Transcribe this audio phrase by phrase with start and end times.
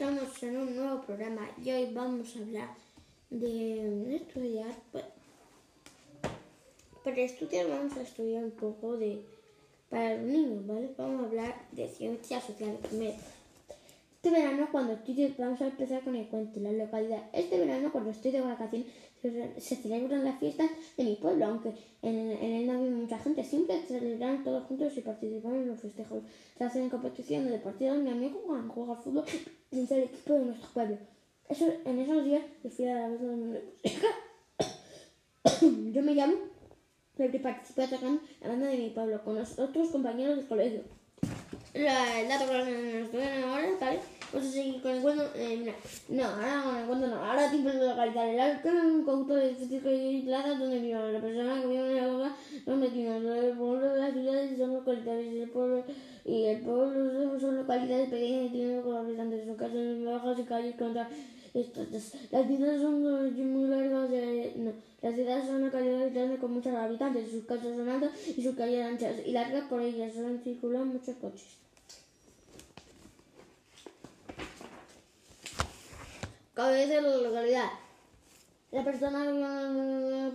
[0.00, 2.68] estamos en un nuevo programa y hoy vamos a hablar
[3.28, 4.74] de estudiar.
[4.92, 5.04] Pues,
[7.04, 9.20] para estudiar vamos a estudiar un poco de
[9.90, 10.94] para los niños, ¿vale?
[10.96, 13.12] Vamos a hablar de ciencias sociales primero.
[14.14, 17.22] Este verano, cuando estoy vamos a empezar con el cuento, la localidad.
[17.34, 18.86] Este verano, cuando estoy de vacaciones,
[19.20, 22.49] se celebran las fiestas de mi pueblo, aunque en, en
[23.42, 23.50] gente.
[23.50, 26.22] Siempre se celebran todos juntos y participan en los festejos.
[26.56, 27.98] Se hacen competiciones de partidos.
[27.98, 29.24] Mi amigo Juan juega al fútbol
[29.70, 30.98] y es el equipo de nuestro pueblo.
[31.48, 33.62] Eso, en esos días yo fui a la vez de
[35.92, 36.34] Yo me llamo,
[37.16, 40.82] pero participé atacando la banda de mi pueblo con los otros compañeros del colegio.
[41.74, 44.00] La, el dato que nos ahora, ¿vale?
[44.32, 45.30] Vamos a seguir con el cuento.
[45.34, 45.74] Eh,
[46.08, 47.16] no, ahora con el no.
[47.16, 49.82] Ahora tipo de localizar el alto, un conjunto de edificios
[50.24, 52.32] plazas donde viven las personas que viven en la ciudad,
[52.66, 55.26] los vecinos, el pueblo de las ciudades son localidades
[56.24, 60.76] y el pueblo son localidades pequeñas y tienen con habitantes, son casas bajas y calles
[60.76, 61.08] contra
[61.54, 62.14] estas.
[62.30, 63.02] Las ciudades son
[63.52, 64.72] muy largas, eh, no.
[65.02, 68.84] Las ciudades son localidades grandes con muchos habitantes, sus casas son altas y sus calles
[68.84, 71.60] anchas y largas por ellas, solo circulan muchos coches.
[76.60, 77.70] cabeza de la localidad.
[78.70, 79.26] Las personas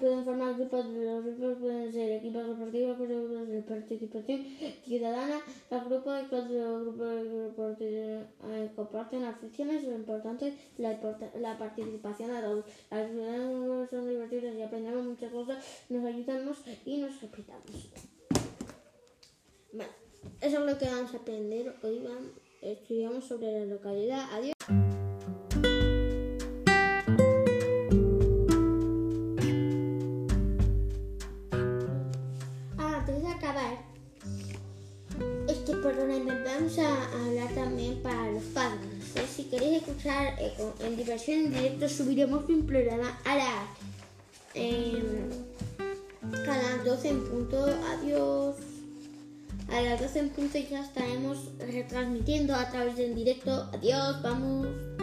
[0.00, 2.83] pueden formar grupos, los grupos pueden ser equipos deportivos, de
[3.84, 4.44] participación
[4.84, 5.40] ciudadana,
[5.70, 10.98] los grupos clase grupos eh, comparten aficiones, lo importante la,
[11.38, 12.64] la participación de todos.
[12.90, 17.90] Las ciudadanas son divertidas y aprendemos muchas cosas, nos ayudamos y nos respetamos.
[19.72, 19.92] Bueno,
[20.40, 22.00] eso es lo que vamos a aprender hoy.
[22.62, 24.26] Estudiamos sobre la localidad.
[24.32, 24.83] Adiós.
[36.44, 38.80] Vamos a hablar también para los padres.
[39.34, 43.48] Si queréis escuchar eh, en diversión en directo, subiremos un programa a las,
[46.48, 47.64] a las 12 en punto.
[47.64, 48.56] Adiós.
[49.70, 53.68] A las 12 en punto ya estaremos retransmitiendo a través del directo.
[53.72, 54.93] Adiós, vamos.